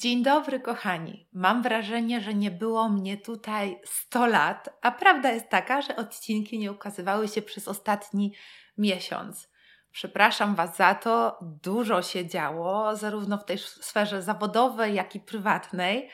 [0.00, 1.28] Dzień dobry, kochani.
[1.32, 6.58] Mam wrażenie, że nie było mnie tutaj 100 lat, a prawda jest taka, że odcinki
[6.58, 8.34] nie ukazywały się przez ostatni
[8.78, 9.48] miesiąc.
[9.90, 16.10] Przepraszam Was za to, dużo się działo, zarówno w tej sferze zawodowej, jak i prywatnej,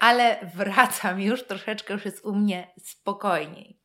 [0.00, 3.80] ale wracam już, troszeczkę już jest u mnie spokojniej.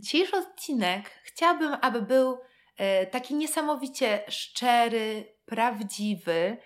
[0.00, 2.38] Dzisiejszy odcinek chciałabym, aby był
[2.76, 6.56] e, taki niesamowicie szczery, prawdziwy,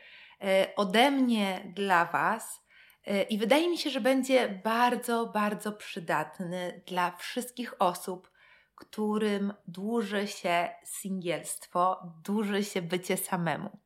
[0.77, 2.67] ode mnie dla Was.
[3.07, 8.31] E, I wydaje mi się, że będzie bardzo, bardzo przydatny dla wszystkich osób,
[8.75, 13.79] którym dłuży się singielstwo, dłuży się bycie samemu.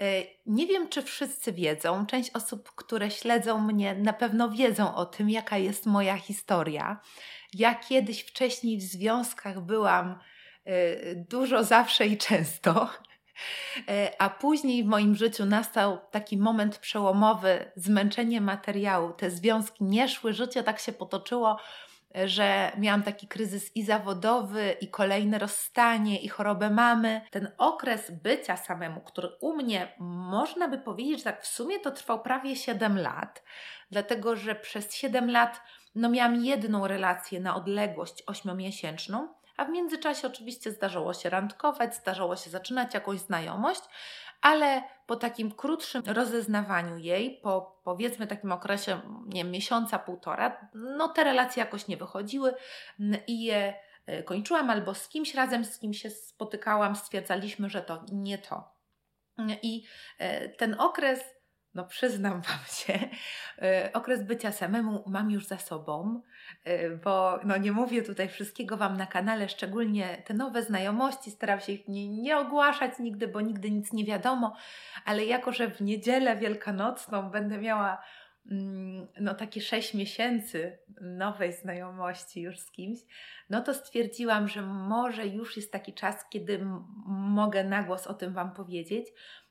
[0.00, 5.06] E, nie wiem, czy wszyscy wiedzą, część osób, które śledzą mnie, na pewno wiedzą o
[5.06, 7.00] tym, jaka jest moja historia.
[7.54, 10.18] Ja kiedyś wcześniej w związkach byłam
[11.14, 12.90] dużo zawsze i często.
[13.88, 19.12] E, a później w moim życiu nastał taki moment przełomowy, zmęczenie materiału.
[19.12, 21.58] Te związki nie szły, życie tak się potoczyło,
[22.16, 27.20] e, że miałam taki kryzys i zawodowy, i kolejne rozstanie, i chorobę mamy.
[27.30, 31.90] Ten okres bycia samemu, który u mnie można by powiedzieć, że tak w sumie to
[31.90, 33.42] trwał prawie 7 lat,
[33.90, 35.60] dlatego że przez 7 lat
[35.94, 39.28] no, miałam jedną relację na odległość ośmiomiesięczną
[39.58, 43.80] a w międzyczasie oczywiście zdarzało się randkować, zdarzało się zaczynać jakąś znajomość,
[44.40, 51.24] ale po takim krótszym rozeznawaniu jej, po powiedzmy takim okresie, nie miesiąca, półtora, no te
[51.24, 52.54] relacje jakoś nie wychodziły
[53.26, 53.74] i je
[54.06, 58.78] e, kończyłam albo z kimś razem, z kim się spotykałam, stwierdzaliśmy, że to nie to.
[59.62, 59.84] I
[60.18, 61.37] e, ten okres
[61.78, 62.98] no przyznam Wam się,
[63.62, 66.22] e, okres bycia samemu mam już za sobą,
[66.64, 71.60] e, bo no nie mówię tutaj wszystkiego Wam na kanale, szczególnie te nowe znajomości, staram
[71.60, 74.56] się ich nie, nie ogłaszać nigdy, bo nigdy nic nie wiadomo,
[75.04, 78.02] ale jako, że w niedzielę wielkanocną będę miała
[78.50, 82.98] mm, no takie sześć miesięcy nowej znajomości już z kimś,
[83.50, 86.66] no to stwierdziłam, że może już jest taki czas, kiedy
[87.06, 89.06] mogę na głos o tym Wam powiedzieć,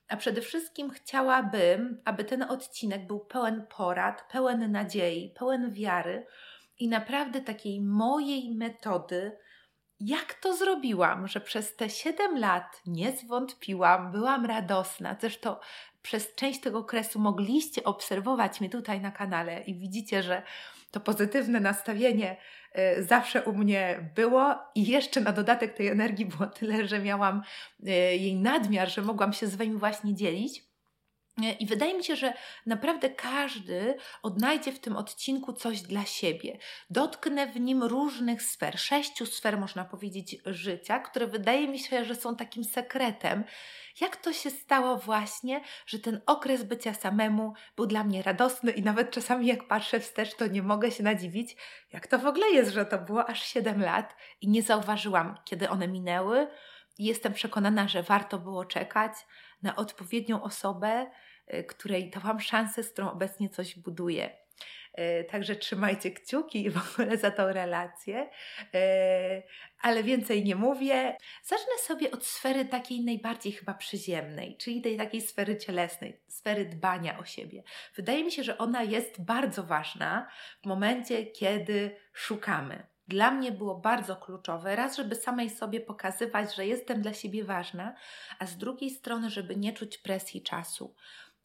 [0.08, 6.26] a przede wszystkim chciałabym, aby ten odcinek był pełen porad, pełen nadziei, pełen wiary
[6.80, 9.38] i naprawdę takiej mojej metody,
[10.00, 15.16] jak to zrobiłam, że przez te 7 lat nie zwątpiłam, byłam radosna.
[15.22, 15.56] Zresztą
[16.02, 20.44] przez część tego okresu mogliście obserwować mnie tutaj na kanale i widzicie, że
[20.92, 22.38] to pozytywne nastawienie
[23.00, 27.42] zawsze u mnie było i jeszcze na dodatek tej energii było tyle, że miałam
[27.88, 30.68] y, jej nadmiar, że mogłam się z Wami właśnie dzielić.
[31.60, 32.34] I wydaje mi się, że
[32.66, 36.58] naprawdę każdy odnajdzie w tym odcinku coś dla siebie.
[36.90, 42.16] Dotknę w nim różnych sfer, sześciu sfer, można powiedzieć, życia, które wydaje mi się, że
[42.16, 43.44] są takim sekretem.
[44.02, 48.82] Jak to się stało właśnie, że ten okres bycia samemu był dla mnie radosny i
[48.82, 51.56] nawet czasami jak patrzę wstecz, to nie mogę się nadziwić,
[51.94, 55.70] jak to w ogóle jest, że to było aż 7 lat i nie zauważyłam, kiedy
[55.70, 56.48] one minęły.
[57.00, 59.14] Jestem przekonana, że warto było czekać
[59.62, 61.12] na odpowiednią osobę,
[61.68, 64.48] której dałam szansę, z którą obecnie coś buduję.
[65.00, 68.30] Y, także trzymajcie kciuki w ogóle za tą relację,
[68.76, 69.44] y,
[69.82, 71.18] ale więcej nie mówię.
[71.44, 77.20] Zacznę sobie od sfery takiej najbardziej chyba przyziemnej, czyli tej takiej sfery cielesnej, sfery dbania
[77.20, 77.64] o siebie.
[77.96, 80.28] Wydaje mi się, że ona jest bardzo ważna
[80.64, 82.88] w momencie, kiedy szukamy.
[83.08, 87.96] Dla mnie było bardzo kluczowe, raz, żeby samej sobie pokazywać, że jestem dla siebie ważna,
[88.40, 90.96] a z drugiej strony, żeby nie czuć presji czasu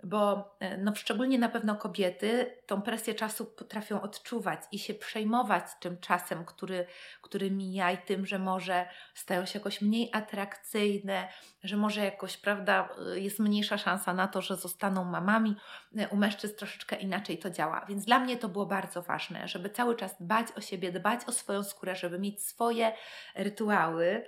[0.02, 5.64] bo e, no, szczególnie na pewno kobiety tą presję czasu potrafią odczuwać i się przejmować
[5.80, 6.86] tym czasem, który,
[7.22, 11.28] który mija i tym, że może stają się jakoś mniej atrakcyjne,
[11.62, 15.56] że może jakoś, prawda, e, jest mniejsza szansa na to, że zostaną mamami.
[15.96, 17.84] E, u mężczyzn troszeczkę inaczej to działa.
[17.88, 21.32] Więc dla mnie to było bardzo ważne, żeby cały czas dbać o siebie, dbać o
[21.32, 22.92] swoją skórę, żeby mieć swoje
[23.34, 24.24] rytuały,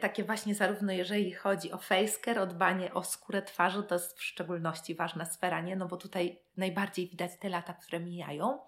[0.00, 4.18] takie właśnie zarówno jeżeli chodzi o face care, o dbanie o skórę twarzy, to jest
[4.18, 5.76] w szczególności ważna sfera, nie?
[5.76, 8.58] No bo tutaj najbardziej widać te lata, które mijają,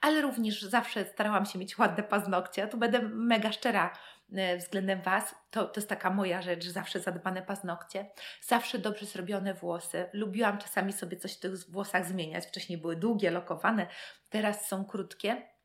[0.00, 2.68] ale również zawsze starałam się mieć ładne paznokcie.
[2.68, 3.98] Tu będę mega szczera
[4.32, 5.34] e, względem Was.
[5.50, 8.10] To, to jest taka moja rzecz, zawsze zadbane paznokcie,
[8.42, 10.08] zawsze dobrze zrobione włosy.
[10.12, 12.46] Lubiłam czasami sobie coś w tych włosach zmieniać.
[12.46, 13.86] Wcześniej były długie, lokowane,
[14.30, 15.55] teraz są krótkie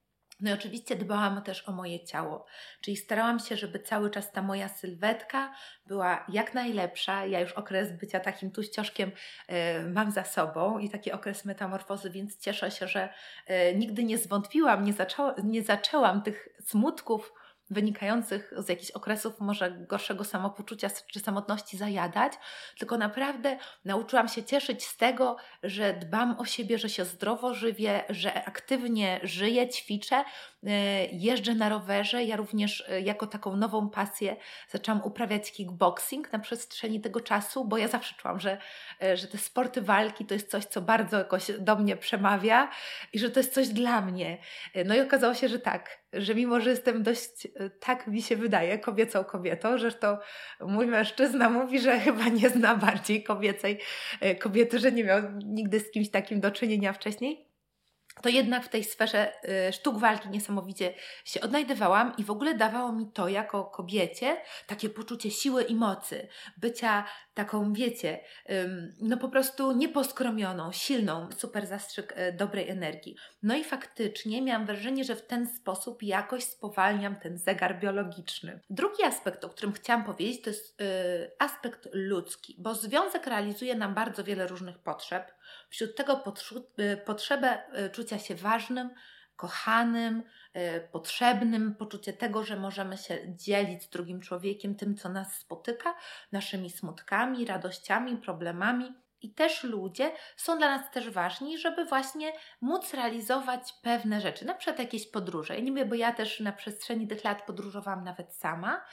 [0.41, 2.45] no i oczywiście dbałam też o moje ciało,
[2.81, 5.53] czyli starałam się, żeby cały czas ta moja sylwetka
[5.85, 7.25] była jak najlepsza.
[7.25, 9.53] Ja już okres bycia takim tuścioszkiem y,
[9.89, 13.09] mam za sobą i taki okres metamorfozy, więc cieszę się, że
[13.49, 17.33] y, nigdy nie zwątpiłam, nie, zaczęła, nie zaczęłam tych smutków
[17.71, 22.33] wynikających z jakichś okresów może gorszego samopoczucia czy samotności zajadać,
[22.79, 28.03] tylko naprawdę nauczyłam się cieszyć z tego, że dbam o siebie, że się zdrowo żywię,
[28.09, 30.23] że aktywnie żyję, ćwiczę,
[31.11, 32.23] jeżdżę na rowerze.
[32.23, 34.35] Ja również e, jako taką nową pasję
[34.69, 38.57] zaczęłam uprawiać kickboxing na przestrzeni tego czasu, bo ja zawsze czułam, że,
[39.03, 42.69] e, że te sporty walki to jest coś, co bardzo jakoś do mnie przemawia
[43.13, 44.37] i że to jest coś dla mnie.
[44.85, 48.35] No i okazało się, że tak, że mimo, że jestem dość, e, tak mi się
[48.35, 50.19] wydaje, kobiecą kobietą, że to
[50.59, 53.79] mój mężczyzna mówi, że chyba nie zna bardziej kobiecej
[54.21, 57.50] e, kobiety, że nie miał nigdy z kimś takim do czynienia wcześniej
[58.21, 59.33] to jednak w tej sferze
[59.69, 60.93] y, sztuk walki niesamowicie
[61.25, 64.37] się odnajdywałam i w ogóle dawało mi to jako kobiecie
[64.67, 66.27] takie poczucie siły i mocy,
[66.57, 68.19] bycia taką, wiecie,
[69.01, 73.15] no po prostu nieposkromioną, silną, super zastrzyk y, dobrej energii.
[73.43, 78.59] No i faktycznie miałam wrażenie, że w ten sposób jakoś spowalniam ten zegar biologiczny.
[78.69, 83.93] Drugi aspekt, o którym chciałam powiedzieć, to jest y, aspekt ludzki, bo związek realizuje nam
[83.93, 85.31] bardzo wiele różnych potrzeb.
[85.69, 86.23] Wśród tego
[87.05, 87.57] potrzebę
[87.91, 88.89] czucia się ważnym,
[89.41, 90.23] kochanym,
[90.55, 95.95] y, potrzebnym, poczucie tego, że możemy się dzielić z drugim człowiekiem tym, co nas spotyka,
[96.31, 98.93] naszymi smutkami, radościami, problemami.
[99.21, 104.53] I też ludzie są dla nas też ważni, żeby właśnie móc realizować pewne rzeczy, na
[104.53, 105.55] przykład jakieś podróże.
[105.55, 108.85] Ja nie wiem, bo ja też na przestrzeni tych lat podróżowałam nawet sama,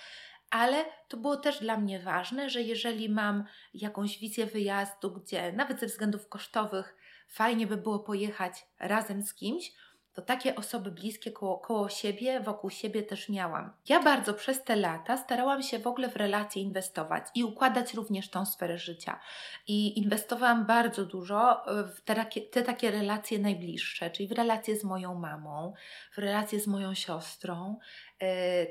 [0.51, 5.81] ale to było też dla mnie ważne, że jeżeli mam jakąś wizję wyjazdu, gdzie nawet
[5.81, 6.97] ze względów kosztowych
[7.29, 9.73] fajnie by było pojechać razem z kimś,
[10.19, 13.73] to takie osoby bliskie koło, koło siebie, wokół siebie też miałam.
[13.89, 18.31] Ja bardzo przez te lata starałam się w ogóle w relacje inwestować i układać również
[18.31, 19.21] tą sferę życia.
[19.67, 21.65] I inwestowałam bardzo dużo
[21.97, 25.73] w te, te takie relacje najbliższe, czyli w relacje z moją mamą,
[26.13, 27.79] w relacje z moją siostrą,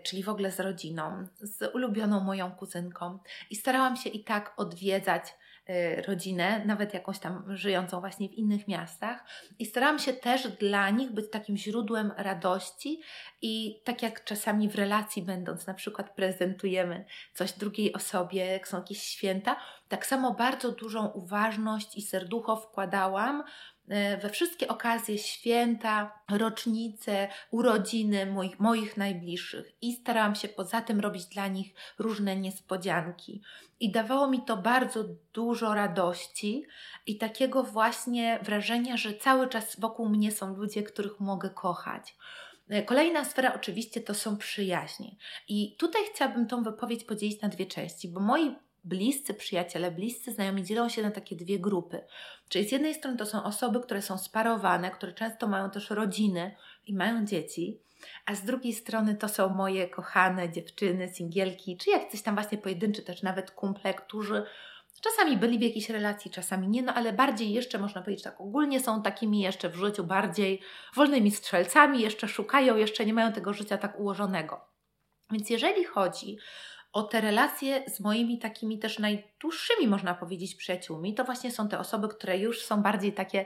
[0.03, 3.19] czyli w ogóle z rodziną, z ulubioną moją kuzynką.
[3.49, 5.33] I starałam się i tak odwiedzać
[5.69, 9.25] Y, rodzinę, nawet jakąś tam żyjącą właśnie w innych miastach.
[9.59, 13.01] I starałam się też dla nich być takim źródłem radości
[13.41, 18.77] i tak jak czasami w relacji będąc, na przykład prezentujemy coś drugiej osobie, jak są
[18.77, 19.55] jakieś święta,
[19.89, 23.43] tak samo bardzo dużą uważność i serducho wkładałam
[24.22, 31.25] we wszystkie okazje, święta, rocznice, urodziny moich, moich najbliższych i starałam się poza tym robić
[31.25, 33.42] dla nich różne niespodzianki.
[33.80, 35.04] I dawało mi to bardzo
[35.34, 36.66] dużo radości
[37.06, 42.16] i takiego właśnie wrażenia, że cały czas wokół mnie są ludzie, których mogę kochać.
[42.69, 45.16] E, kolejna sfera oczywiście to są przyjaźnie.
[45.48, 48.56] I tutaj chciałabym tą wypowiedź podzielić na dwie części, bo moi
[48.88, 52.01] bliscy przyjaciele, bliscy znajomi dzielą się na takie dwie grupy.
[52.50, 56.56] Czyli z jednej strony to są osoby, które są sparowane, które często mają też rodziny
[56.86, 57.80] i mają dzieci,
[58.25, 62.57] a z drugiej strony to są moje kochane dziewczyny, singielki, czy jak coś tam właśnie
[62.57, 64.44] pojedynczy, też nawet kumple, którzy
[65.01, 68.80] czasami byli w jakiejś relacji, czasami nie, no ale bardziej jeszcze można powiedzieć tak ogólnie
[68.80, 70.62] są takimi jeszcze w życiu bardziej
[70.95, 74.62] wolnymi strzelcami, jeszcze szukają, jeszcze nie mają tego życia tak ułożonego.
[75.31, 76.38] Więc jeżeli chodzi
[76.92, 81.80] o te relacje z moimi takimi też najdłuższymi, można powiedzieć, przyjaciółmi, to właśnie są te
[81.80, 83.45] osoby, które już są bardziej takie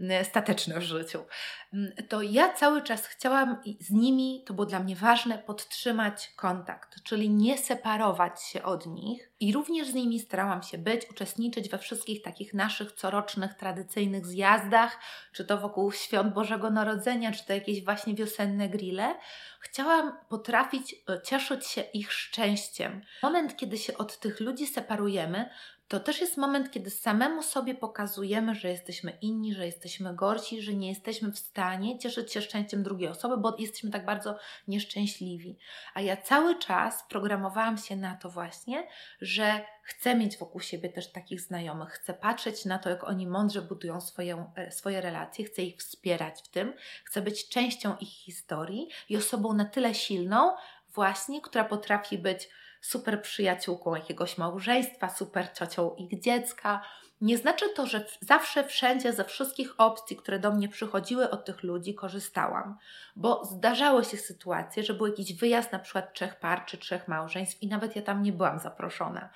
[0.00, 1.24] mm, stateczne w życiu.
[1.72, 7.02] Mm, to ja cały czas chciałam z nimi, to było dla mnie ważne, podtrzymać kontakt,
[7.02, 11.78] czyli nie separować się od nich i również z nimi starałam się być, uczestniczyć we
[11.78, 14.98] wszystkich takich naszych corocznych, tradycyjnych zjazdach,
[15.32, 19.14] czy to wokół świąt Bożego Narodzenia, czy to jakieś właśnie wiosenne grille.
[19.60, 23.00] Chciałam potrafić e, cieszyć się ich szczęściem.
[23.22, 25.50] Moment, kiedy się od tych ludzi separujemy,
[25.92, 30.74] to też jest moment, kiedy samemu sobie pokazujemy, że jesteśmy inni, że jesteśmy gorsi, że
[30.74, 34.36] nie jesteśmy w stanie cieszyć się szczęściem drugiej osoby, bo jesteśmy tak bardzo
[34.68, 35.58] nieszczęśliwi.
[35.94, 38.86] A ja cały czas programowałam się na to właśnie,
[39.32, 43.62] że chcę mieć wokół siebie też takich znajomych, chcę patrzeć na to, jak oni mądrze
[43.62, 46.74] budują swoją, e, swoje relacje, chcę ich wspierać w tym,
[47.04, 50.56] chcę być częścią ich historii i osobą na tyle silną,
[50.94, 52.48] właśnie, która potrafi być
[52.80, 56.82] super przyjaciółką jakiegoś małżeństwa, super ciocią ich dziecka.
[57.22, 61.62] Nie znaczy to, że zawsze, wszędzie, ze wszystkich opcji, które do mnie przychodziły od tych
[61.62, 62.78] ludzi, korzystałam,
[63.16, 67.62] bo zdarzały się sytuacje, że był jakiś wyjazd na przykład trzech par czy trzech małżeństw
[67.62, 69.30] i nawet ja tam nie byłam zaproszona.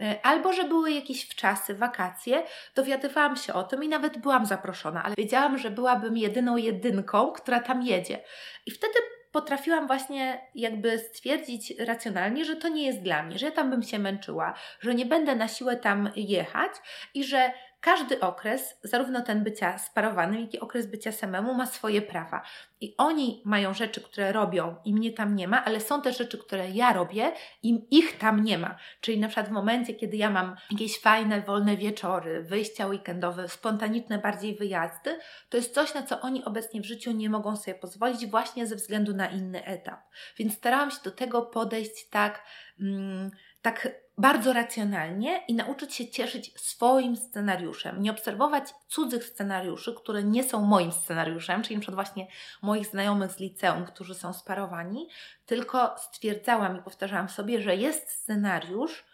[0.00, 5.02] E, albo, że były jakieś wczasy, wakacje, dowiadywałam się o tym i nawet byłam zaproszona,
[5.02, 8.24] ale wiedziałam, że byłabym jedyną jedynką, która tam jedzie.
[8.66, 8.94] I wtedy
[9.32, 13.82] potrafiłam właśnie jakby stwierdzić racjonalnie, że to nie jest dla mnie, że ja tam bym
[13.82, 16.72] się męczyła, że nie będę na siłę tam jechać
[17.14, 22.02] i że każdy okres, zarówno ten bycia sparowanym, jak i okres bycia samemu, ma swoje
[22.02, 22.42] prawa.
[22.80, 26.38] I oni mają rzeczy, które robią i mnie tam nie ma, ale są też rzeczy,
[26.38, 28.76] które ja robię i ich tam nie ma.
[29.00, 34.18] Czyli na przykład w momencie, kiedy ja mam jakieś fajne, wolne wieczory, wyjścia weekendowe, spontaniczne
[34.18, 38.26] bardziej wyjazdy, to jest coś, na co oni obecnie w życiu nie mogą sobie pozwolić
[38.26, 40.00] właśnie ze względu na inny etap.
[40.38, 42.42] Więc starałam się do tego podejść tak,
[42.80, 43.30] mm,
[43.62, 43.88] tak
[44.18, 48.02] bardzo racjonalnie i nauczyć się cieszyć swoim scenariuszem.
[48.02, 51.92] Nie obserwować cudzych scenariuszy, które nie są moim scenariuszem, czyli np.
[51.92, 52.26] właśnie
[52.62, 55.08] moich znajomych z liceum, którzy są sparowani,
[55.46, 59.04] tylko stwierdzałam i powtarzałam sobie, że jest scenariusz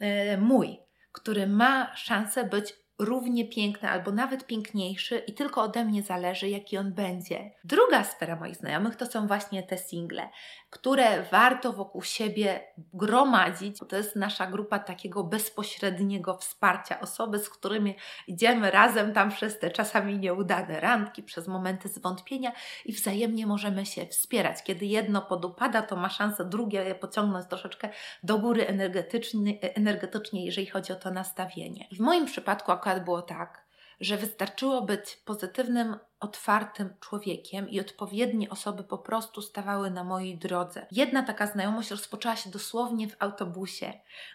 [0.00, 0.78] yy, mój,
[1.12, 6.78] który ma szansę być równie piękny albo nawet piękniejszy i tylko ode mnie zależy, jaki
[6.78, 7.50] on będzie.
[7.64, 10.28] Druga sfera moich znajomych to są właśnie te single,
[10.70, 12.60] które warto wokół siebie
[12.94, 19.30] gromadzić, bo to jest nasza grupa takiego bezpośredniego wsparcia, osoby, z którymi idziemy razem tam
[19.30, 22.52] przez te czasami nieudane randki, przez momenty zwątpienia
[22.84, 24.62] i wzajemnie możemy się wspierać.
[24.62, 27.88] Kiedy jedno podupada, to ma szansę drugie je pociągnąć troszeczkę
[28.22, 31.86] do góry energetycznie, energetycznie jeżeli chodzi o to nastawienie.
[31.92, 33.68] W moim przypadku akurat było tak,
[34.00, 40.86] że wystarczyło być pozytywnym, otwartym człowiekiem i odpowiednie osoby po prostu stawały na mojej drodze.
[40.90, 43.92] Jedna taka znajomość rozpoczęła się dosłownie w autobusie,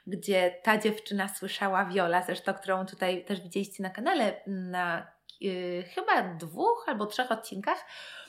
[0.08, 5.08] gdzie ta dziewczyna słyszała Viola, zresztą którą tutaj też widzieliście na kanale na
[5.44, 7.86] yy, chyba dwóch albo trzech odcinkach,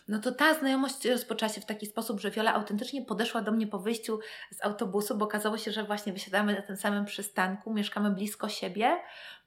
[0.09, 3.67] no to ta znajomość rozpoczęła się w taki sposób, że Wiola autentycznie podeszła do mnie
[3.67, 4.19] po wyjściu
[4.51, 9.01] z autobusu, bo okazało się, że właśnie wysiadamy na tym samym przystanku, mieszkamy blisko siebie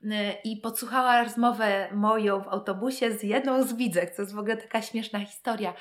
[0.03, 0.07] y,
[0.43, 4.81] i podsłuchała rozmowę moją w autobusie z jedną z widzek, co jest w ogóle taka
[4.81, 5.73] śmieszna historia.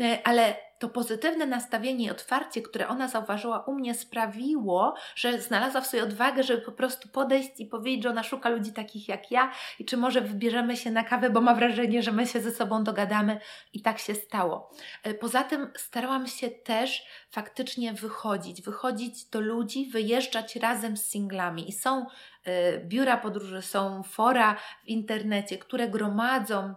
[0.00, 5.80] Y, ale to pozytywne nastawienie i otwarcie, które ona zauważyła u mnie, sprawiło, że znalazła
[5.80, 9.30] w sobie odwagę, żeby po prostu podejść i powiedzieć, że ona szuka ludzi takich jak
[9.30, 12.50] ja i czy może wybierzemy się na kawę, bo ma wrażenie, że my się ze
[12.50, 13.40] sobą dogadamy
[13.72, 14.70] i tak się stało.
[15.02, 21.68] E, poza tym starałam się też faktycznie wychodzić, wychodzić do ludzi, wyjeżdżać razem z singlami
[21.68, 22.06] i są
[22.44, 26.74] e, biura podróży, są fora w internecie, które gromadzą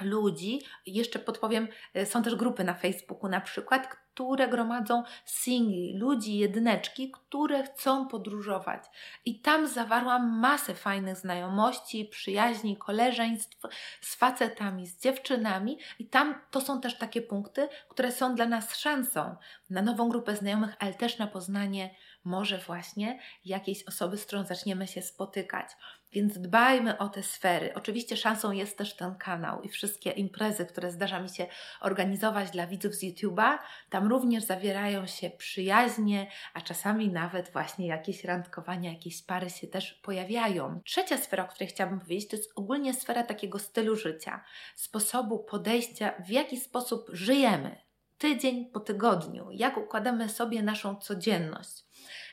[0.00, 0.60] ludzi.
[0.86, 7.10] Jeszcze podpowiem, e, są też grupy na Facebooku na przykład, które gromadzą singli, ludzi, jedyneczki,
[7.10, 8.84] które chcą podróżować.
[9.24, 13.58] I tam zawarłam masę fajnych znajomości, przyjaźni, koleżeństw
[14.00, 18.76] z facetami, z dziewczynami, i tam to są też takie punkty, które są dla nas
[18.76, 19.36] szansą
[19.70, 21.94] na nową grupę znajomych, ale też na poznanie
[22.24, 25.70] może właśnie jakiejś osoby, z którą zaczniemy się spotykać.
[26.12, 27.74] Więc dbajmy o te sfery.
[27.74, 31.46] Oczywiście szansą jest też ten kanał i wszystkie imprezy, które zdarza mi się
[31.80, 33.58] organizować dla widzów z YouTube'a.
[33.90, 39.94] Tam również zawierają się przyjaźnie, a czasami nawet właśnie jakieś randkowania, jakieś pary się też
[39.94, 40.80] pojawiają.
[40.84, 46.14] Trzecia sfera, o której chciałabym powiedzieć, to jest ogólnie sfera takiego stylu życia, sposobu podejścia,
[46.26, 47.82] w jaki sposób żyjemy
[48.18, 51.84] tydzień po tygodniu, jak układamy sobie naszą codzienność.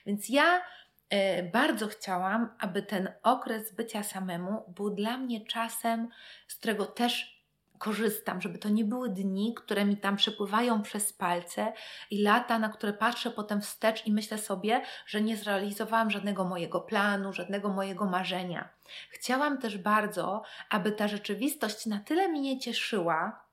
[0.06, 0.62] Więc ja
[1.54, 6.10] bardzo chciałam, aby ten okres bycia samemu był dla mnie czasem,
[6.48, 7.40] z którego też
[7.78, 11.74] korzystam, żeby to nie były dni, które mi tam przepływają przez palce
[12.12, 16.82] i lata, na które patrzę potem wstecz i myślę sobie, że nie zrealizowałam żadnego mojego
[16.82, 18.70] planu, żadnego mojego marzenia.
[19.10, 23.49] Chciałam też bardzo, aby ta rzeczywistość na tyle mnie cieszyła,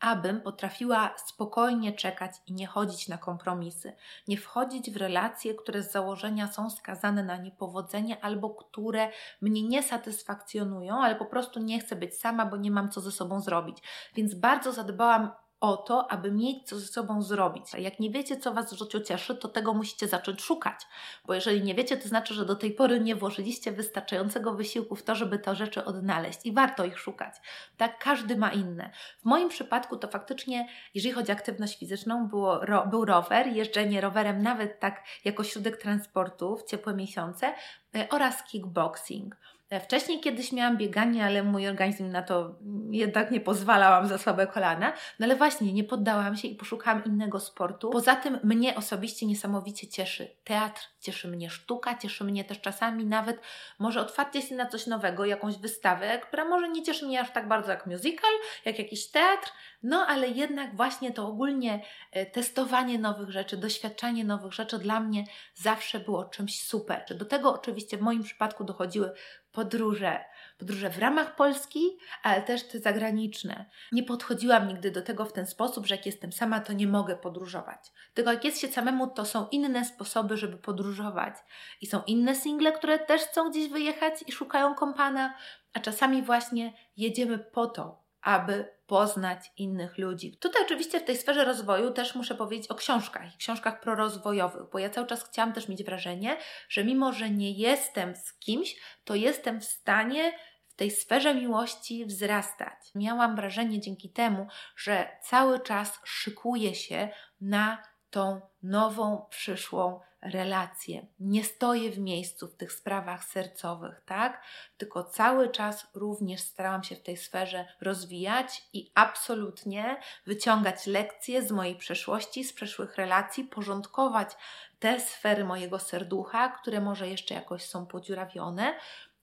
[0.00, 3.92] abym potrafiła spokojnie czekać i nie chodzić na kompromisy,
[4.28, 9.08] nie wchodzić w relacje, które z założenia są skazane na niepowodzenie albo które
[9.40, 13.12] mnie nie satysfakcjonują, ale po prostu nie chcę być sama, bo nie mam co ze
[13.12, 13.78] sobą zrobić.
[14.14, 15.30] Więc bardzo zadbałam
[15.60, 17.64] o to, aby mieć co ze sobą zrobić.
[17.78, 20.80] Jak nie wiecie, co Was w życiu cieszy, to tego musicie zacząć szukać,
[21.26, 25.02] bo jeżeli nie wiecie, to znaczy, że do tej pory nie włożyliście wystarczającego wysiłku w
[25.02, 27.34] to, żeby te rzeczy odnaleźć i warto ich szukać.
[27.76, 28.90] Tak, każdy ma inne.
[29.18, 34.00] W moim przypadku to faktycznie, jeżeli chodzi o aktywność fizyczną, było, ro, był rower, jeżdżenie
[34.00, 37.54] rowerem nawet tak jako środek transportu w ciepłe miesiące
[37.94, 39.36] e, oraz kickboxing.
[39.78, 42.54] Wcześniej kiedyś miałam bieganie, ale mój organizm na to
[42.90, 44.92] jednak nie pozwalałam za słabe kolana.
[45.18, 47.90] No ale właśnie, nie poddałam się i poszukałam innego sportu.
[47.90, 53.40] Poza tym mnie osobiście niesamowicie cieszy teatr, cieszy mnie sztuka, cieszy mnie też czasami nawet
[53.78, 57.48] może otwarcie się na coś nowego, jakąś wystawę, która może nie cieszy mnie aż tak
[57.48, 58.30] bardzo jak musical,
[58.64, 64.52] jak jakiś teatr, no ale jednak właśnie to ogólnie e, testowanie nowych rzeczy, doświadczanie nowych
[64.52, 65.24] rzeczy dla mnie
[65.54, 67.04] zawsze było czymś super.
[67.16, 69.12] Do tego oczywiście w moim przypadku dochodziły
[69.52, 70.24] podróże,
[70.60, 73.64] Podróże w ramach Polski, ale też te zagraniczne.
[73.92, 77.16] Nie podchodziłam nigdy do tego w ten sposób, że jak jestem sama, to nie mogę
[77.16, 77.92] podróżować.
[78.14, 81.34] Tylko jak jest się samemu, to są inne sposoby, żeby podróżować.
[81.80, 85.34] I są inne single, które też chcą gdzieś wyjechać i szukają kompana,
[85.72, 90.36] a czasami właśnie jedziemy po to, aby poznać innych ludzi.
[90.40, 94.90] Tutaj oczywiście w tej sferze rozwoju też muszę powiedzieć o książkach, książkach prorozwojowych, bo ja
[94.90, 96.36] cały czas chciałam też mieć wrażenie,
[96.68, 100.32] że mimo, że nie jestem z kimś, to jestem w stanie
[100.68, 102.90] w tej sferze miłości wzrastać.
[102.94, 104.46] Miałam wrażenie dzięki temu,
[104.76, 107.08] że cały czas szykuję się
[107.40, 111.06] na tą nową, przyszłą relacje.
[111.20, 114.42] Nie stoję w miejscu w tych sprawach sercowych, tak?
[114.76, 121.50] Tylko cały czas również starałam się w tej sferze rozwijać i absolutnie wyciągać lekcje z
[121.52, 124.30] mojej przeszłości, z przeszłych relacji, porządkować
[124.78, 128.74] te sfery mojego serducha, które może jeszcze jakoś są podziurawione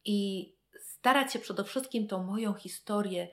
[0.05, 3.27] i starać się przede wszystkim tą moją historię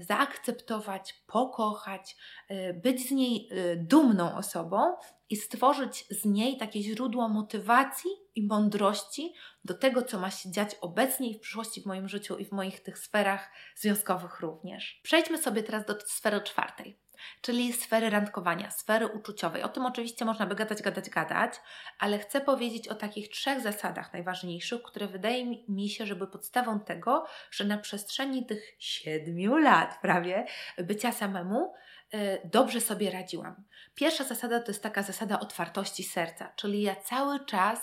[0.00, 2.16] zaakceptować, pokochać,
[2.50, 4.96] y, być z niej y, dumną osobą
[5.30, 10.74] i stworzyć z niej takie źródło motywacji i mądrości do tego, co ma się dziać
[10.80, 15.00] obecnie i w przyszłości w moim życiu i w moich tych sferach związkowych również.
[15.02, 16.98] Przejdźmy sobie teraz do sfery czwartej
[17.40, 19.62] czyli sfery randkowania, sfery uczuciowej.
[19.62, 21.54] O tym oczywiście można by gadać, gadać, gadać,
[21.98, 26.80] ale chcę powiedzieć o takich trzech zasadach najważniejszych, które wydaje mi się, że były podstawą
[26.80, 30.46] tego, że na przestrzeni tych siedmiu lat prawie
[30.78, 31.74] bycia samemu
[32.14, 33.64] y, dobrze sobie radziłam.
[33.94, 37.80] Pierwsza zasada to jest taka zasada otwartości serca, czyli ja cały czas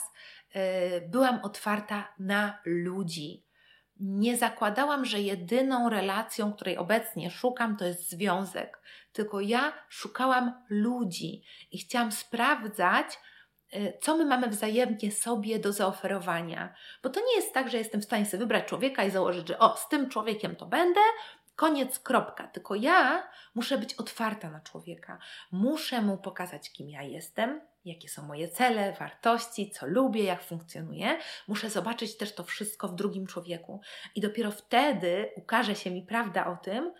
[0.55, 3.43] y, byłam otwarta na ludzi
[3.99, 8.81] nie zakładałam, że jedyną relacją, której obecnie szukam, to jest związek,
[9.13, 13.19] tylko ja szukałam ludzi i chciałam sprawdzać,
[13.75, 16.73] y, co my mamy wzajemnie sobie do zaoferowania.
[17.03, 19.59] Bo to nie jest tak, że jestem w stanie sobie wybrać człowieka i założyć, że
[19.59, 21.01] o, z tym człowiekiem to będę,
[21.55, 22.47] koniec, kropka.
[22.47, 25.17] Tylko ja muszę być otwarta na człowieka.
[25.51, 31.19] Muszę mu pokazać, kim ja jestem, jakie są moje cele, wartości, co lubię, jak funkcjonuję.
[31.47, 33.81] Muszę zobaczyć też to wszystko w drugim człowieku.
[34.15, 36.93] I dopiero wtedy ukaże się mi prawda o tym, e,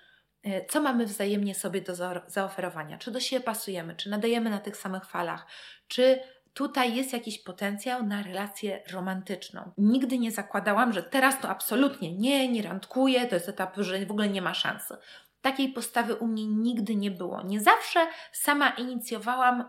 [0.70, 1.96] co mamy wzajemnie sobie do
[2.28, 2.98] zaoferowania.
[2.98, 5.46] Czy do siebie pasujemy, czy nadajemy na tych samych falach,
[5.88, 6.20] czy
[6.54, 9.72] tutaj jest jakiś potencjał na relację romantyczną.
[9.78, 14.12] Nigdy nie zakładałam, że teraz to absolutnie nie, nie randkuję, to jest etap, że w
[14.12, 14.98] ogóle nie ma szansy.
[15.42, 17.42] Takiej postawy u mnie nigdy nie było.
[17.42, 19.62] Nie zawsze sama inicjowałam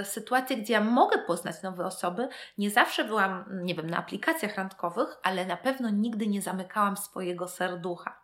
[0.00, 2.28] y, sytuacje, gdzie ja mogę poznać nowe osoby.
[2.58, 7.48] Nie zawsze byłam, nie wiem, na aplikacjach randkowych, ale na pewno nigdy nie zamykałam swojego
[7.48, 8.21] serducha.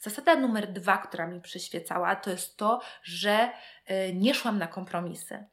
[0.00, 3.50] Zasada numer dwa, która mi przyświecała, to jest to, że
[3.90, 5.46] y, nie szłam na kompromisy.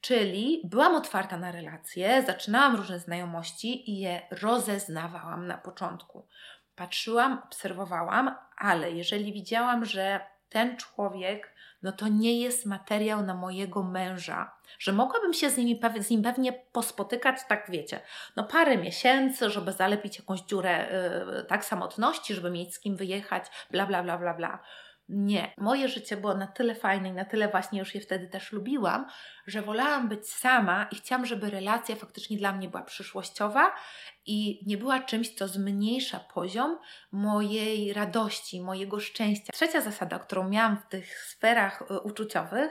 [0.00, 6.26] Czyli byłam otwarta na relacje, zaczynałam różne znajomości i je rozeznawałam na początku.
[6.74, 13.82] Patrzyłam, obserwowałam, ale jeżeli widziałam, że ten człowiek, no to nie jest materiał na mojego
[13.82, 18.00] męża, że mogłabym się z, nimi, z nim pewnie pospotykać, tak wiecie,
[18.36, 20.88] no parę miesięcy, żeby zalepić jakąś dziurę
[21.36, 24.58] yy, tak samotności, żeby mieć z kim wyjechać, bla, bla, bla, bla, bla.
[25.12, 25.54] Nie.
[25.58, 29.06] Moje życie było na tyle fajne i na tyle właśnie już je wtedy też lubiłam,
[29.46, 33.74] że wolałam być sama i chciałam, żeby relacja faktycznie dla mnie była przyszłościowa
[34.26, 36.78] i nie była czymś, co zmniejsza poziom
[37.12, 39.52] mojej radości, mojego szczęścia.
[39.52, 42.70] Trzecia zasada, którą miałam w tych sferach y, uczuciowych,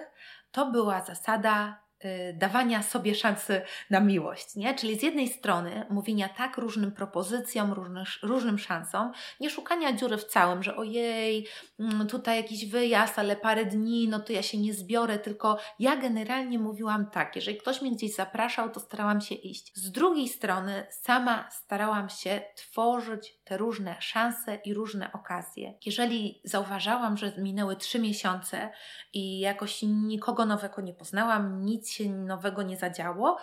[0.52, 1.89] to była zasada
[2.34, 4.76] dawania sobie szansy na miłość, nie?
[4.76, 10.26] Czyli z jednej strony mówienia tak różnym propozycjom, różnym, różnym szansom, nie szukania dziury w
[10.26, 11.48] całym, że ojej,
[11.80, 15.96] mm, tutaj jakiś wyjazd, ale parę dni, no to ja się nie zbiorę, tylko ja
[15.96, 19.72] generalnie mówiłam tak, jeżeli ktoś mnie gdzieś zapraszał, to starałam się iść.
[19.76, 25.74] Z drugiej strony sama starałam się tworzyć te różne szanse i różne okazje.
[25.86, 28.70] Jeżeli zauważałam, że minęły trzy miesiące
[29.14, 33.38] i jakoś nikogo nowego nie poznałam, nic się nowego nie zadziało,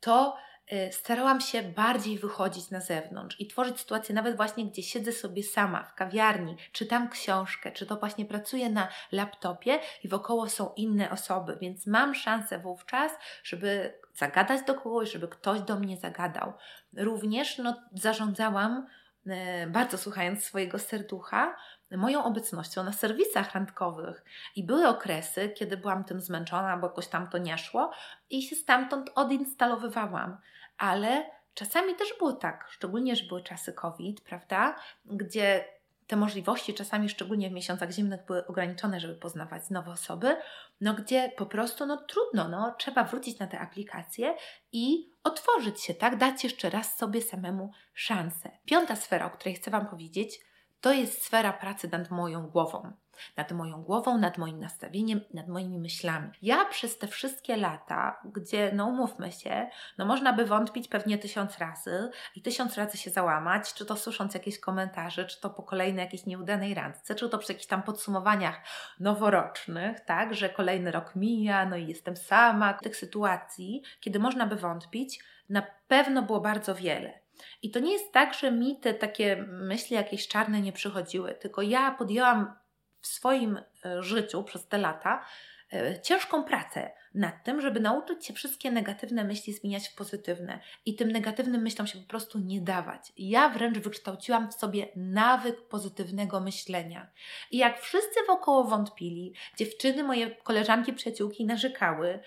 [0.00, 0.36] to
[0.72, 5.42] y, starałam się bardziej wychodzić na zewnątrz i tworzyć sytuację nawet właśnie, gdzie siedzę sobie
[5.42, 11.10] sama w kawiarni, czytam książkę, czy to właśnie pracuję na laptopie i wokoło są inne
[11.10, 13.12] osoby, więc mam szansę wówczas,
[13.44, 16.52] żeby zagadać do kogoś, żeby ktoś do mnie zagadał.
[16.96, 18.86] Również no, zarządzałam
[19.26, 21.56] E, bardzo słuchając swojego serducha,
[21.96, 24.24] moją obecnością na serwisach randkowych.
[24.56, 27.90] I były okresy, kiedy byłam tym zmęczona, bo jakoś tam to nie szło
[28.30, 30.36] i się stamtąd odinstalowywałam.
[30.78, 35.64] Ale czasami też było tak, szczególnie, że były czasy COVID, prawda, gdzie
[36.06, 40.36] te możliwości czasami, szczególnie w miesiącach zimnych, były ograniczone, żeby poznawać nowe osoby,
[40.80, 44.34] no gdzie po prostu no trudno, no trzeba wrócić na te aplikacje
[44.72, 48.50] i otworzyć się, tak, dać jeszcze raz sobie samemu szansę.
[48.64, 50.40] Piąta sfera, o której chcę Wam powiedzieć,
[50.82, 52.92] To jest sfera pracy nad moją głową
[53.36, 56.30] nad moją głową, nad moim nastawieniem, nad moimi myślami.
[56.42, 59.68] Ja przez te wszystkie lata, gdzie, no umówmy się,
[59.98, 64.34] no można by wątpić pewnie tysiąc razy i tysiąc razy się załamać, czy to słysząc
[64.34, 68.60] jakieś komentarze, czy to po kolejnej jakiejś nieudanej randce, czy to przy jakichś tam podsumowaniach
[69.00, 72.74] noworocznych, tak, że kolejny rok mija, no i jestem sama.
[72.74, 77.21] Tych sytuacji, kiedy można by wątpić, na pewno było bardzo wiele.
[77.62, 81.62] I to nie jest tak, że mi te takie myśli jakieś czarne nie przychodziły, tylko
[81.62, 82.54] ja podjęłam
[83.00, 85.24] w swoim e, życiu przez te lata
[85.72, 90.96] e, ciężką pracę nad tym, żeby nauczyć się wszystkie negatywne myśli zmieniać w pozytywne i
[90.96, 93.12] tym negatywnym myślom się po prostu nie dawać.
[93.16, 97.10] Ja wręcz wykształciłam w sobie nawyk pozytywnego myślenia.
[97.50, 102.20] I jak wszyscy wokoło wątpili, dziewczyny, moje koleżanki, przyjaciółki narzekały,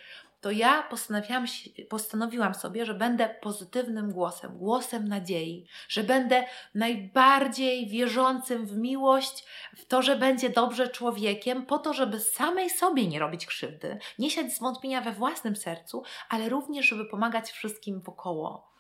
[0.46, 1.46] to ja postanowiłam,
[1.90, 9.46] postanowiłam sobie, że będę pozytywnym głosem, głosem nadziei, że będę najbardziej wierzącym w miłość,
[9.78, 14.30] w to, że będzie dobrze człowiekiem, po to, żeby samej sobie nie robić krzywdy, nie
[14.30, 18.75] siać zwątpienia we własnym sercu, ale również, żeby pomagać wszystkim wokoło.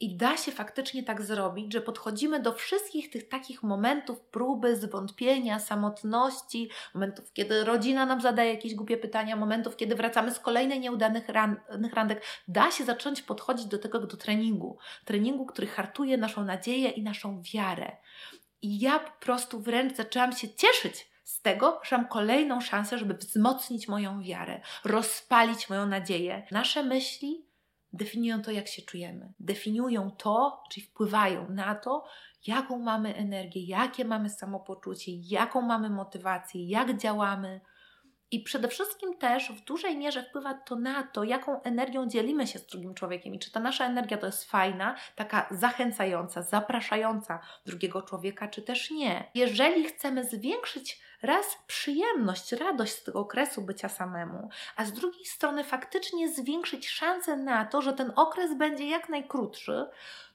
[0.00, 5.58] I da się faktycznie tak zrobić, że podchodzimy do wszystkich tych takich momentów próby, zwątpienia,
[5.58, 11.28] samotności, momentów, kiedy rodzina nam zadaje jakieś głupie pytania, momentów, kiedy wracamy z kolejnej nieudanych
[11.94, 12.24] randek.
[12.48, 14.78] Da się zacząć podchodzić do tego do treningu.
[15.04, 17.96] Treningu, który hartuje naszą nadzieję i naszą wiarę.
[18.62, 23.14] I ja po prostu wręcz zaczęłam się cieszyć z tego, że mam kolejną szansę, żeby
[23.14, 26.46] wzmocnić moją wiarę, rozpalić moją nadzieję.
[26.50, 27.47] Nasze myśli
[27.92, 29.32] definiują to, jak się czujemy.
[29.40, 32.04] Definiują to, czyli wpływają na to,
[32.46, 37.60] jaką mamy energię, jakie mamy samopoczucie, jaką mamy motywację, jak działamy.
[38.30, 42.58] I przede wszystkim też w dużej mierze wpływa to na to, jaką energią dzielimy się
[42.58, 48.02] z drugim człowiekiem i czy ta nasza energia to jest fajna, taka zachęcająca, zapraszająca drugiego
[48.02, 49.30] człowieka, czy też nie.
[49.34, 55.64] Jeżeli chcemy zwiększyć raz przyjemność, radość z tego okresu bycia samemu, a z drugiej strony
[55.64, 59.86] faktycznie zwiększyć szanse na to, że ten okres będzie jak najkrótszy,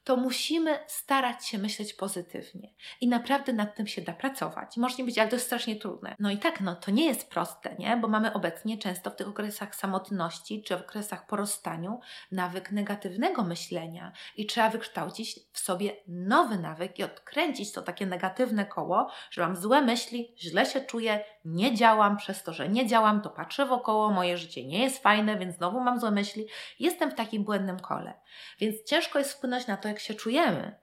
[0.04, 2.74] to musimy starać się myśleć pozytywnie.
[3.02, 4.78] I naprawdę nad tym się da pracować.
[4.78, 6.16] Może być, ale to jest strasznie trudne.
[6.20, 7.98] No i tak, no to nie jest proste, nie?
[7.98, 12.00] Bo mamy obecnie często w tych okresach samotności czy w okresach po rozstaniu
[12.32, 18.66] nawyk negatywnego myślenia i trzeba wykształcić w sobie nowy nawyk i odkręcić to takie negatywne
[18.66, 23.22] koło, że mam złe myśli, źle się czuję, nie działam, przez to, że nie działam,
[23.22, 26.48] to patrzę wokoło, moje życie nie jest fajne, więc znowu mam złe myśli.
[26.80, 28.14] Jestem w takim błędnym kole.
[28.60, 30.76] Więc ciężko jest wpłynąć na to, jak się czujemy,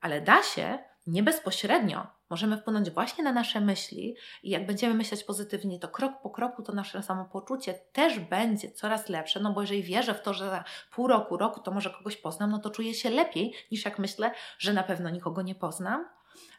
[0.00, 2.06] ale da się nie bezpośrednio.
[2.30, 6.62] Możemy wpłynąć właśnie na nasze myśli i jak będziemy myśleć pozytywnie, to krok po kroku
[6.62, 10.64] to nasze samopoczucie też będzie coraz lepsze, no bo jeżeli wierzę w to, że za
[10.90, 14.30] pół roku, roku to może kogoś poznam, no to czuję się lepiej niż jak myślę,
[14.58, 16.08] że na pewno nikogo nie poznam.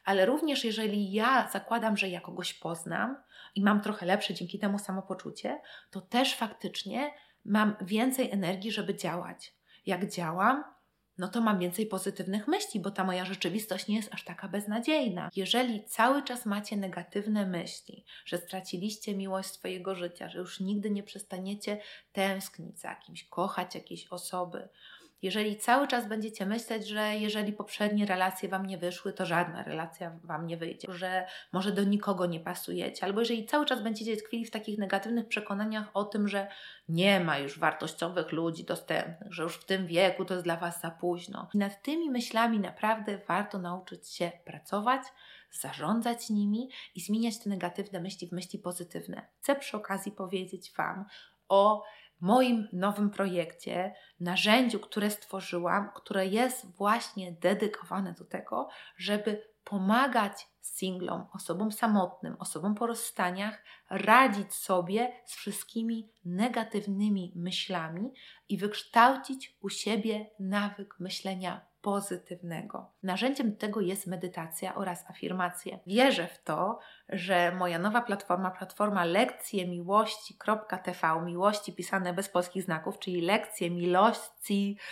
[0.05, 3.17] Ale również jeżeli ja zakładam, że ja kogoś poznam
[3.55, 7.11] i mam trochę lepsze dzięki temu samopoczucie, to też faktycznie
[7.45, 9.53] mam więcej energii, żeby działać.
[9.85, 10.63] Jak działam,
[11.17, 15.29] no to mam więcej pozytywnych myśli, bo ta moja rzeczywistość nie jest aż taka beznadziejna.
[15.35, 21.03] Jeżeli cały czas macie negatywne myśli, że straciliście miłość swojego życia, że już nigdy nie
[21.03, 21.81] przestaniecie
[22.11, 24.69] tęsknić za kimś, kochać jakiejś osoby,
[25.21, 30.19] jeżeli cały czas będziecie myśleć, że jeżeli poprzednie relacje Wam nie wyszły, to żadna relacja
[30.23, 34.45] Wam nie wyjdzie, że może do nikogo nie pasujecie, albo jeżeli cały czas będziecie tkwili
[34.45, 36.47] w takich negatywnych przekonaniach o tym, że
[36.89, 40.81] nie ma już wartościowych ludzi dostępnych, że już w tym wieku to jest dla Was
[40.81, 41.49] za późno.
[41.53, 45.01] I nad tymi myślami naprawdę warto nauczyć się pracować,
[45.51, 49.27] zarządzać nimi i zmieniać te negatywne myśli w myśli pozytywne.
[49.41, 51.05] Chcę przy okazji powiedzieć Wam
[51.49, 51.83] o
[52.21, 61.25] moim nowym projekcie, narzędziu, które stworzyłam, które jest właśnie dedykowane do tego, żeby pomagać singlom,
[61.33, 68.13] osobom samotnym, osobom po rozstaniach radzić sobie z wszystkimi negatywnymi myślami
[68.49, 72.91] i wykształcić u siebie nawyk myślenia pozytywnego.
[73.03, 75.79] Narzędziem tego jest medytacja oraz afirmacje.
[75.87, 82.99] Wierzę w to, że moja nowa platforma, platforma lekcje miłości.tv, miłości pisane bez polskich znaków,
[82.99, 84.83] czyli lekcje miłości.tv,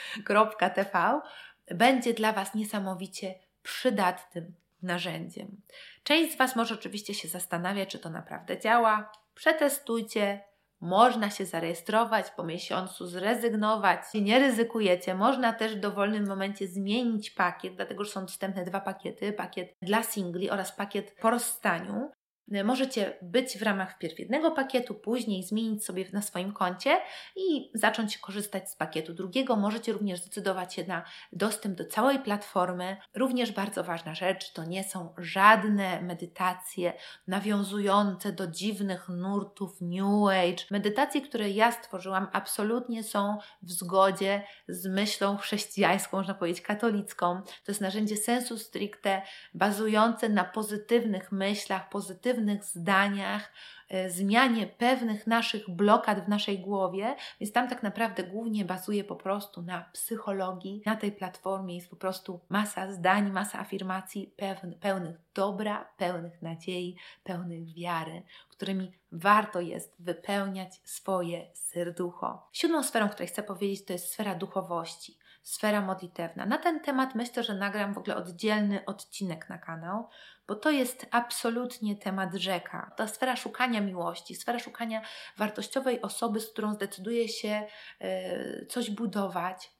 [1.71, 5.61] będzie dla Was niesamowicie przydatnym narzędziem.
[6.03, 9.11] Część z Was może oczywiście się zastanawiać, czy to naprawdę działa.
[9.33, 10.43] Przetestujcie,
[10.81, 14.01] można się zarejestrować, po miesiącu zrezygnować.
[14.13, 15.15] Nie ryzykujecie.
[15.15, 20.03] Można też w dowolnym momencie zmienić pakiet, dlatego że są dostępne dwa pakiety: pakiet dla
[20.03, 22.11] singli oraz pakiet po rozstaniu.
[22.53, 26.97] Y, możecie być w ramach wpierw jednego pakietu, później zmienić sobie na swoim koncie
[27.35, 29.55] i zacząć korzystać z pakietu drugiego.
[29.55, 31.03] Możecie również zdecydować się na
[31.33, 32.97] dostęp do całej platformy.
[33.15, 36.93] Również bardzo ważna rzecz, to nie są żadne medytacje
[37.27, 40.65] nawiązujące do dziwnych nurtów New Age.
[40.71, 47.41] Medytacje, które ja stworzyłam, absolutnie są w zgodzie z myślą chrześcijańską, można powiedzieć katolicką.
[47.41, 49.21] To jest narzędzie sensu stricte,
[49.53, 53.51] bazujące na pozytywnych myślach, pozytywnych pozytywnych zdaniach,
[53.89, 59.15] e, zmianie pewnych naszych blokad w naszej głowie, więc tam tak naprawdę głównie bazuje po
[59.15, 60.81] prostu na psychologii.
[60.85, 64.33] Na tej platformie jest po prostu masa zdań, masa afirmacji
[64.79, 72.49] pełnych dobra, pełnych nadziei, pełnych wiary, którymi warto jest wypełniać swoje serducho.
[72.51, 76.45] Siódmą sferą, o której chcę powiedzieć, to jest sfera duchowości sfera modlitewna.
[76.45, 80.09] Na ten temat myślę, że nagram w ogóle oddzielny odcinek na kanał,
[80.47, 82.91] bo to jest absolutnie temat rzeka.
[82.97, 85.01] Ta sfera szukania miłości, sfera szukania
[85.37, 87.67] wartościowej osoby, z którą zdecyduje się
[87.99, 89.71] yy, coś budować,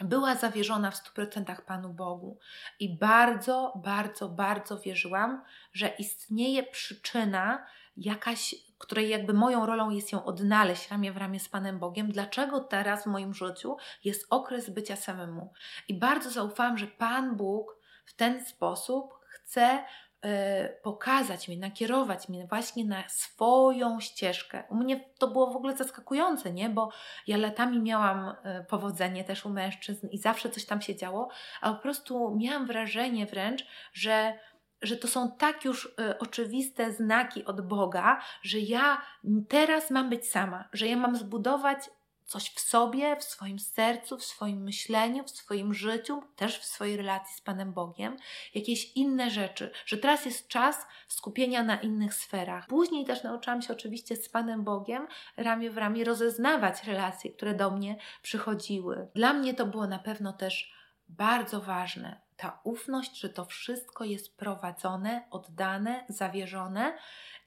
[0.00, 2.38] była zawierzona w 100% Panu Bogu
[2.80, 7.66] i bardzo, bardzo, bardzo wierzyłam, że istnieje przyczyna,
[7.96, 12.60] jakaś, której jakby moją rolą jest ją odnaleźć ramię w ramię z Panem Bogiem, dlaczego
[12.60, 15.52] teraz w moim życiu jest okres bycia samemu.
[15.88, 19.84] I bardzo zaufałam, że Pan Bóg w ten sposób chce
[20.22, 24.64] e, pokazać mi, nakierować mnie właśnie na swoją ścieżkę.
[24.70, 26.68] U mnie to było w ogóle zaskakujące, nie?
[26.68, 26.90] Bo
[27.26, 31.28] ja latami miałam e, powodzenie też u mężczyzn i zawsze coś tam się działo,
[31.60, 34.38] a po prostu miałam wrażenie wręcz, że
[34.82, 39.02] że to są tak już y, oczywiste znaki od Boga, że ja
[39.48, 41.90] teraz mam być sama, że ja mam zbudować
[42.32, 46.96] coś w sobie, w swoim sercu, w swoim myśleniu, w swoim życiu, też w swojej
[46.96, 48.16] relacji z Panem Bogiem,
[48.54, 52.66] jakieś inne rzeczy, że teraz jest czas skupienia na innych sferach.
[52.66, 57.70] Później też nauczyłam się oczywiście z Panem Bogiem ramię w ramię rozeznawać relacje, które do
[57.70, 59.08] mnie przychodziły.
[59.14, 60.72] Dla mnie to było na pewno też
[61.08, 66.98] bardzo ważne ta ufność, że to wszystko jest prowadzone, oddane, zawierzone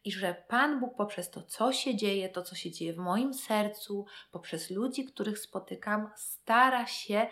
[0.04, 3.34] i że Pan Bóg poprzez to, co się dzieje, to, co się dzieje w moim
[3.34, 7.28] sercu, poprzez ludzi, których spotykam, stara się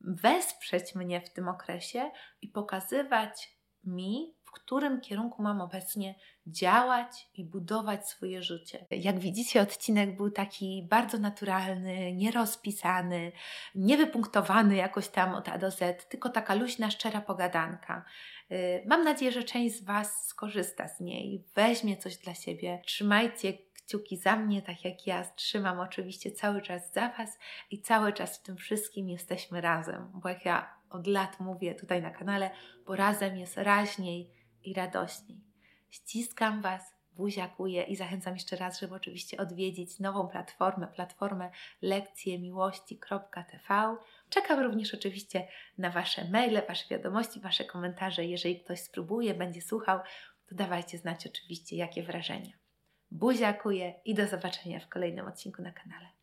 [0.00, 2.10] wesprzeć mnie w tym okresie
[2.42, 6.14] i pokazywać mi, w którym kierunku mam obecnie
[6.46, 8.86] działać i budować swoje życie.
[8.90, 13.32] Jak widzicie, odcinek był taki bardzo naturalny, nierozpisany,
[13.74, 18.04] niewypunktowany jakoś tam od A do Z, tylko taka luźna, szczera pogadanka.
[18.52, 22.82] Y, mam nadzieję, że część z Was skorzysta z niej, weźmie coś dla siebie.
[22.86, 27.38] Trzymajcie kciuki za mnie, tak jak ja trzymam oczywiście cały czas za Was
[27.70, 32.02] i cały czas w tym wszystkim jesteśmy razem, bo jak ja od lat mówię tutaj
[32.02, 32.50] na kanale,
[32.86, 34.30] bo razem jest raźniej
[34.64, 35.53] i radośniej.
[35.94, 41.50] Ściskam Was, buziakuję i zachęcam jeszcze raz, żeby oczywiście odwiedzić nową platformę, platformę
[41.82, 43.96] lekcjemiłości.tv.
[44.28, 48.24] Czekam również oczywiście na Wasze maile, Wasze wiadomości, Wasze komentarze.
[48.24, 50.00] Jeżeli ktoś spróbuje, będzie słuchał,
[50.48, 52.52] to dawajcie znać oczywiście, jakie wrażenia.
[53.10, 56.13] Buziakuję i do zobaczenia w kolejnym odcinku na kanale.